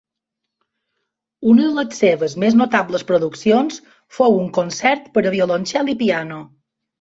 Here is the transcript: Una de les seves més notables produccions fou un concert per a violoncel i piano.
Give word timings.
Una 1.51 1.67
de 1.67 1.75
les 1.79 1.99
seves 2.03 2.35
més 2.43 2.57
notables 2.61 3.05
produccions 3.11 3.77
fou 4.21 4.39
un 4.39 4.49
concert 4.57 5.13
per 5.19 5.25
a 5.27 5.35
violoncel 5.37 5.93
i 5.95 5.97
piano. 6.03 6.43